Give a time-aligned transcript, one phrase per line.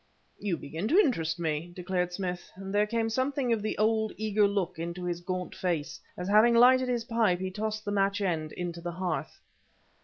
[0.39, 4.47] "You begin to interest me," declared Smith, and there came something of the old, eager
[4.47, 8.51] look into his gaunt face, as, having lighted his pipe, he tossed the match end
[8.53, 9.39] into the hearth.